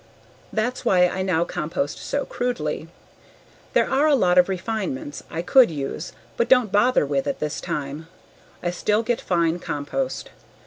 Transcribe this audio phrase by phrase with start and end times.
[0.51, 2.87] That's why I now compost so crudely.
[3.73, 7.61] There are a lot of refinements I could use but don't bother with at this
[7.61, 8.07] time.
[8.63, 10.31] I still get fine compost.